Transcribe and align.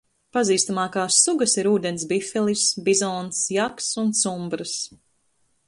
Pazīstamākās 0.35 1.17
sugas 1.25 1.53
ir 1.63 1.69
ūdens 1.73 2.07
bifelis, 2.13 2.65
bizons, 2.89 3.45
jaks 3.59 3.93
un 4.05 4.13
sumbrs. 4.25 4.77